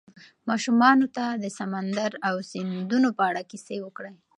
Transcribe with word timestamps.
ماشومانو 0.49 1.05
ته 1.15 1.25
د 1.43 1.45
سمندر 1.59 2.11
او 2.27 2.35
سیندونو 2.51 3.09
په 3.17 3.23
اړه 3.29 3.41
کیسې 3.51 3.77
وکړئ. 3.81 4.15